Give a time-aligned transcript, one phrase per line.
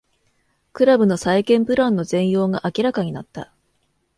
[0.73, 3.53] クラブの再建プランの全容が明らかになった